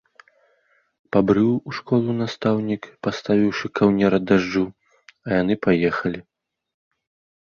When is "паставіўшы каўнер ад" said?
3.07-4.23